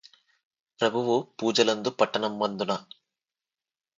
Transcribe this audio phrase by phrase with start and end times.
[0.79, 2.71] ప్రభువు పూజలందు పట్టణమ్మందున